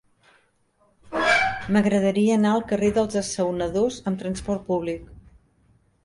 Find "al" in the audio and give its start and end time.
2.53-2.63